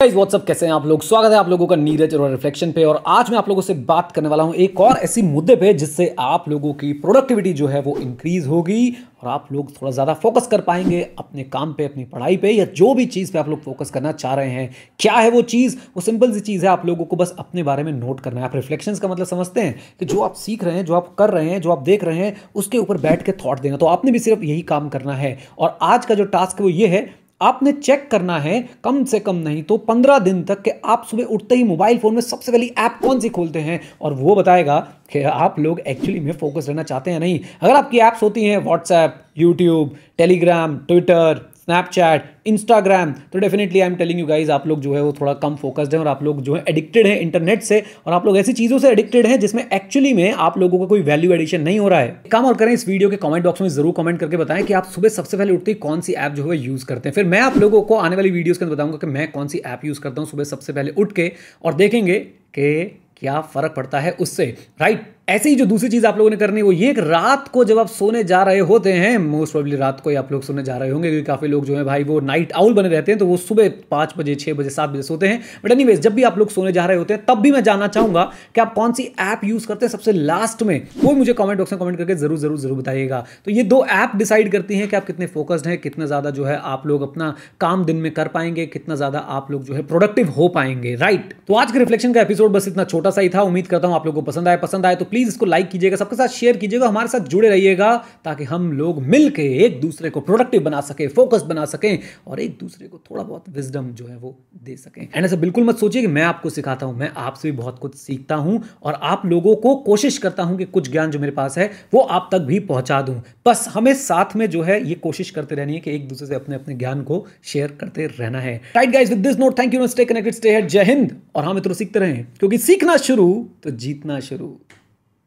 Guys 0.00 0.14
what's up 0.14 0.44
कैसे 0.46 0.66
हैं 0.66 0.72
आप 0.72 0.84
लोग? 0.86 1.02
स्वागत 1.02 1.32
है 1.32 1.36
आप 1.38 1.48
लोगों 1.48 1.66
का 1.66 1.76
नीरज 1.76 2.14
और 2.14 2.30
रिफ्लेक्शन 2.30 2.72
पे, 2.72 2.84
और 2.84 3.02
आज 3.06 3.30
मैं 3.30 3.38
आप 3.38 3.48
लोगों 3.48 3.62
से 3.62 3.74
बात 3.74 4.12
करने 4.12 4.28
वाला 4.28 4.42
हूँ 4.42 4.54
एक 4.54 4.80
और 4.80 4.96
ऐसी 4.96 5.22
मुद्दे 5.22 5.56
पे, 5.56 5.72
जिससे 5.74 6.14
आप 6.18 6.48
लोगों 6.48 6.72
की 6.72 6.92
प्रोडक्टिविटी 6.92 7.52
जो 7.52 7.66
है 7.66 7.80
वो 7.82 7.96
इंक्रीज 7.96 8.46
होगी, 8.46 8.90
और 9.22 9.28
आप 9.28 9.48
लोग 9.52 9.72
थोड़ा 9.72 9.92
ज़्यादा 9.92 10.14
फोकस 10.14 10.46
कर 10.46 10.60
पाएँगे 10.60 11.02
अपने 11.18 11.44
काम 11.44 11.72
पे, 11.72 11.84
अपनी 11.84 12.04
पढ़ाई 12.04 12.36
पे, 12.36 12.50
या 12.50 12.64
जो 12.64 12.94
भी 12.94 13.06
चीज़ 13.06 13.32
पे 13.32 13.38
आप 13.38 13.48
लोग 13.48 13.62
फोकस 13.62 13.90
करना 13.90 14.12
चाह 14.12 14.34
रहे 14.34 14.50
हैं। 14.50 14.70
क्या 15.00 15.14
है 15.14 15.30
वो 15.30 15.42
चीज़? 15.42 15.76
वो 15.96 16.00
सिंपल 16.00 16.32
सी 16.32 16.40
चीज़ 16.40 16.66
है, 16.66 16.72
आप 16.72 16.86
लोगों 16.86 17.04
को 17.04 17.16
बस 17.16 17.34
अपने 17.38 17.62
बारे 17.62 17.82
में 17.82 17.92
नोट 17.92 18.20
करना 18.20 18.40
है। 18.40 18.46
आप 18.46 18.54
रिफ्लेक्शन 18.54 18.94
का 18.94 19.08
मतलब 19.08 19.26
समझते 19.26 19.60
हैं 19.60 19.78
कि 20.00 20.06
जो 20.06 20.20
आप 20.20 20.34
सीख 20.36 20.64
रहे 20.64 20.74
हैं, 20.74 20.84
जो 20.84 20.94
आप 20.94 21.14
कर 21.18 21.30
रहे 21.30 21.50
हैं, 21.50 21.60
जो 21.60 21.72
आप 21.72 21.82
देख 21.82 22.04
रहे 22.04 22.18
हैं, 22.18 22.36
उसके 22.54 22.78
ऊपर 22.78 22.98
बैठ 22.98 23.22
के 23.22 23.32
थॉट 23.44 23.60
देना। 23.60 23.76
तो 23.76 23.86
आपने 23.86 24.12
भी 24.12 24.18
सिर्फ़ 24.18 24.44
यही 24.44 24.62
काम 24.64 24.88
करना 24.88 25.14
है। 25.14 25.38
और 25.58 25.78
आज 25.82 26.06
का 26.06 26.14
जो 26.14 26.24
टास्क 26.26 26.58
है 26.58 26.64
वो 26.64 26.70
ये 26.70 26.86
है 26.86 27.27
आपने 27.40 27.72
चेक 27.72 28.08
करना 28.10 28.38
है, 28.38 28.68
कम 28.84 29.02
से 29.04 29.18
कम 29.20 29.36
नहीं 29.36 29.62
तो 29.62 29.76
पंद्रह 29.78 30.18
दिन 30.18 30.42
तक 30.44 30.62
कि 30.62 30.70
आप 30.84 31.04
सुबह 31.10 31.24
उठते 31.24 31.54
ही 31.54 31.64
मोबाइल 31.64 31.98
फ़ोन 31.98 32.14
में 32.14 32.20
सबसे 32.20 32.52
पहली 32.52 32.66
ऐप 32.78 32.98
कौन 33.02 33.20
सी 33.20 33.28
खोलते 33.28 33.58
हैं? 33.58 33.80
और 34.02 34.14
वो 34.14 34.34
बताएगा 34.34 34.78
कि 35.12 35.22
आप 35.22 35.58
लोग 35.58 35.80
एक्चुअली 35.80 36.20
में 36.20 36.32
फोकस 36.32 36.68
रहना 36.68 36.82
चाहते 36.82 37.10
हैं 37.10 37.20
नहीं। 37.20 37.38
अगर 37.62 37.74
आपकी 37.74 37.98
ऐप्स 37.98 38.22
होती 38.22 38.44
हैं 38.44 38.58
WhatsApp 38.58 39.22
YouTube 39.38 39.94
Telegram 40.18 40.76
Twitter 40.78 41.40
Snapchat 41.68 42.22
Instagram 42.46 43.10
तो 43.32 43.38
definitely 43.38 43.80
I 43.80 43.86
am 43.86 43.94
telling 43.94 44.20
you 44.20 44.26
guys 44.26 44.50
आप 44.50 44.66
लोग 44.66 44.80
जो 44.80 44.94
है 44.94 45.02
वो 45.02 45.12
थोड़ा 45.12 45.32
कम 45.42 45.56
फोकस्ड 45.56 45.94
है 45.94 45.98
और 46.00 46.06
आप 46.08 46.22
लोग 46.22 46.40
जो 46.42 46.54
है 46.54 46.62
एडिक्टेड 46.68 47.06
हैं 47.06 47.18
इंटरनेट 47.20 47.62
से 47.62 47.82
और 48.06 48.12
आप 48.12 48.26
लोग 48.26 48.38
ऐसी 48.38 48.52
चीज़ों 48.52 48.78
से 48.78 48.90
एडिक्टेड 48.90 49.26
हैं 49.26 49.38
जिसमें 49.40 49.62
एक्चुअली 49.64 50.12
में 50.14 50.32
आप 50.32 50.56
लोगों 50.58 50.78
का 50.78 50.84
को 50.84 50.88
कोई 50.88 51.02
वैल्यू 51.02 51.32
एडिशन 51.32 51.60
नहीं 51.60 51.78
हो 51.78 51.88
रहा 51.88 51.98
है। 52.00 52.08
काम 52.32 52.46
और 52.46 52.54
करें, 52.54 52.72
इस 52.72 52.86
वीडियो 52.88 53.10
के 53.10 53.16
कमेंट 53.16 53.44
बॉक्स 53.44 53.60
में 53.60 53.68
ज़रूर 53.68 53.94
कमेंट 53.96 54.18
करके 54.20 54.36
बताएँ 54.36 54.62
कि 54.62 54.72
आप 54.72 54.84
सुबह 54.86 55.08
सबसे 55.08 55.36
पहले 55.36 55.52
उठते 55.52 55.70
ही 55.70 55.74
कौन 55.76 56.00
सी 56.00 56.12
ऐप 56.14 56.32
जो 56.32 56.50
है 56.50 56.58
यूज़ 56.58 56.86
करते 56.86 57.08
हैं। 57.08 57.14
फिर 57.14 57.24
मैं 57.26 57.40
आप 57.40 57.58
लोगों 57.58 57.82
को 57.82 57.96
आने 57.98 58.16
वाली 58.16 58.30
वीडियोज़ 58.30 58.58
के 58.58 58.64
अंदर 58.64 58.74
बताऊँगा 58.74 58.96
कि 58.96 59.06
मैं 59.08 59.30
कौन 59.32 59.48
सी 59.48 59.58
ऐप 59.66 59.84
यूज़ 59.84 60.00
करता 60.00 60.20
हूँ 60.20 60.28
सुबह 60.28 60.44
सबसे 60.44 60.72
पहले 60.72 60.92
उठ 60.92 61.12
के 61.12 61.30
और 61.64 61.74
देखेंगे 61.74 62.18
कि 62.54 62.84
क्या 63.16 63.40
फ़र्क 63.54 63.74
पड़ता 63.76 64.00
है 64.00 64.12
उससे। 64.20 64.54
राइट 64.80 65.06
ऐसे 65.28 65.48
ही 65.48 65.56
जो 65.56 65.64
दूसरी 65.66 65.88
चीज़ 65.90 66.06
आप 66.06 66.18
लोगों 66.18 66.30
ने 66.30 66.36
करनी 66.36 66.56
है 66.56 66.62
वो 66.62 66.70
ये 66.72 66.92
रात 66.92 67.48
को 67.48 67.64
जब 67.64 67.78
आप 67.78 67.86
सोने 67.88 68.22
जा 68.24 68.42
रहे 68.42 68.58
होते 68.60 68.92
हैं 68.92 69.16
मोस्ट 69.18 69.52
प्रोबेबली 69.52 69.76
रात 69.76 70.00
को 70.00 70.10
ही 70.10 70.16
आप 70.16 70.30
लोग 70.32 70.42
सोने 70.42 70.62
जा 70.62 70.76
रहे 70.76 70.90
होंगे, 70.90 71.08
क्योंकि 71.10 71.26
काफ़ी 71.26 71.48
लोग 71.48 71.64
जो 71.64 71.76
है 71.76 71.82
भाई 71.84 72.04
वो 72.04 72.18
नाइट 72.20 72.52
आउल 72.52 72.74
बने 72.74 72.88
रहते 72.88 73.12
हैं 73.12 73.18
तो 73.18 73.26
वो 73.26 73.36
सुबह 73.36 73.68
पाँच 73.90 74.14
बजे, 74.18 74.34
छह 74.34 74.52
बजे, 74.52 74.70
सात 74.70 74.90
बजे 74.90 75.02
सोते 75.02 75.28
हैं। 75.28 75.40
बट 75.64 75.70
एनी 75.70 75.96
जब 75.96 76.14
भी 76.14 76.22
आप 76.22 76.38
लोग 76.38 76.50
सोने 76.50 76.72
जा 76.72 76.84
रहे 76.86 76.96
होते 76.96 77.14
हैं, 77.14 77.24
तब 77.24 77.40
भी 77.40 77.50
मैं 77.50 77.62
जानना 77.64 77.88
चाहूँगा 77.88 78.22
कि 78.54 78.60
आप 78.60 78.72
कौन 78.74 78.92
सी 78.92 79.04
ऐप 79.20 79.40
यूज़ 79.44 79.66
करते 79.66 79.86
हैं 79.86 79.90
सबसे 79.92 80.12
लास्ट 80.12 80.62
में। 80.62 80.86
वो 80.98 81.12
मुझे 81.12 81.32
कॉमेंट 81.32 81.58
बॉक्स 81.58 81.72
में 81.72 81.78
कॉमेंट 81.78 81.98
करके 81.98 82.14
ज़रूर 82.14 82.38
ज़रूर 82.38 82.58
ज़रूर 82.58 82.78
बताइएगा। 82.78 83.24
तो 83.44 83.50
ये 83.50 83.62
दो 83.64 83.84
ऐप 83.86 84.16
डिसाइड 84.16 84.50
करती 84.52 84.78
हैं 84.78 84.88
कि 84.88 84.96
आप 84.96 85.06
कितने 85.06 85.26
फोकस्ड 85.28 85.66
हैं, 85.66 85.76
कितना 85.78 86.06
ज़्यादा 86.06 86.30
जो 86.30 86.44
है 86.44 86.56
आप 86.64 86.86
लोग 86.86 87.02
अपना 87.02 87.34
काम 87.60 87.84
दिन 87.84 87.96
में 87.98 88.10
कर 88.12 88.28
पाएँगे, 88.28 88.66
कितना 88.68 88.94
ज़्यादा 88.94 89.18
आप 89.18 89.50
लोग 89.50 89.64
जो 89.64 89.74
है 89.74 89.82
प्रोडक्टिव 89.84 90.30
हो 90.30 90.48
पाएँगे। 90.56 90.94
राइट 90.96 91.34
तो 91.48 91.54
आज 91.56 91.72
के 91.72 91.78
रिफ्लेक्शन 91.78 92.12
का 92.12 92.20
एपिसोड 92.20 92.52
बस 92.52 92.68
इतना 92.68 92.84
छोटा 92.86 93.10
सा 93.10 93.20
ही 93.20 93.28
था। 93.28 93.42
उम्मीद 93.42 93.66
करता 93.66 93.88
हूँ 93.88 93.96
आप 93.96 94.06
लोगों 94.06 94.22
को 94.22 94.26
पसंद 94.26 94.48
आए 94.48 94.56
पसंद 94.58 94.86
आए 94.86 94.94
तो 94.94 95.04
प्लीज़ 95.04 95.16
इसको 95.22 95.46
लाइक 95.46 95.68
कीजिएगा, 95.68 95.96
सबके 95.96 96.16
साथ 96.16 96.28
शेयर 96.28 96.56
कीजिएगा, 96.56 96.88
हमारे 96.88 97.08
साथ 97.08 97.20
जुड़े 97.20 97.48
रहिएगा, 97.48 97.94
ताकि 98.24 98.44
हम 98.44 98.72
लोग 98.72 99.02
मिलके 99.02 99.42
एक 99.64 99.80
दूसरे 99.80 100.10
को 100.10 100.20
प्रोडक्टिव 100.20 100.62
बना 100.62 100.80
सके 100.80 101.06
फोकस 101.08 101.42
बना 101.42 101.64
सकें, 101.64 101.98
और 102.26 102.40
एक 102.40 102.56
दूसरे 102.60 102.88
को 102.88 103.00
थोड़ा 103.10 103.22
बहुत 103.22 103.48
विजडम 103.48 103.90
जो 103.90 104.06
है 104.06 104.16
वो 104.16 104.36
दे 104.64 104.76
सकें। 104.76 105.02
एंड 105.14 105.24
ऐसा 105.24 105.36
बिल्कुल 105.36 105.64
मत 105.64 105.78
सोचिए 105.78 106.02
कि 106.02 106.08
मैं 106.08 106.22
आपको 106.22 106.50
सिखाता 106.50 106.86
हूँ, 106.86 106.96
मैं 106.96 107.10
आपसे 107.16 107.50
भी 107.50 107.56
बहुत 107.56 107.78
कुछ 107.78 107.94
सीखता 107.94 108.34
हूँ, 108.34 108.62
और 108.82 108.98
आप 109.02 109.26
लोगों 109.26 109.54
को 109.56 109.74
कोशिश 109.82 110.18
करता 110.18 110.42
हूँ 110.42 110.58
कि 110.58 110.64
कुछ 110.64 110.90
ज्ञान 110.90 111.10
जो 111.10 111.18
मेरे 111.18 111.32
पास 111.32 111.58
है, 111.58 111.70
वो 111.94 112.00
आप 112.00 112.28
तक 112.32 112.38
भी 112.40 112.58
पहुँचा 112.60 113.00
दूँ। 113.02 113.20
बस 113.46 113.66
हमें 113.68 113.92
साथ 113.94 114.36
में 114.36 114.48
जो 114.50 114.62
है 114.62 114.82
ये 114.88 114.94
कोशिश 114.94 115.30
करते 115.30 115.54
रहनी 115.54 115.74
है 115.74 115.80
कि 115.80 115.94
एक 115.94 116.08
दूसरे 116.08 116.26
से 116.28 116.34
अपने 116.34 116.54
अपने 116.54 116.74
ज्ञान 116.74 117.02
को 117.02 117.24
शेयर 117.44 117.76
करते 117.80 118.06
रहना 118.08 118.40
है। 118.40 118.54
Right 118.76 118.90
guys 118.90 119.10
with 119.10 119.18
this 119.18 119.38
note 119.38 119.58
thank 119.58 119.74
you 119.74 119.86
stay 119.86 120.04
connected 120.04 120.34
stay 120.34 120.54
है। 120.54 120.66
जय 120.66 120.84
हिंद, 120.84 121.16
और 121.34 121.44
हम 121.44 121.54
मित्रों, 121.54 121.74
सीखते 121.74 121.98
रहें, 121.98 122.24
क्योंकि 122.38 122.58
सीखना 122.58 122.96
शुरू 122.98 123.28
तो 123.62 123.70
जीतना 123.72 124.18
शुरू। 124.20 124.56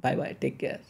Bye 0.00 0.16
bye. 0.16 0.36
Take 0.40 0.58
care. 0.58 0.80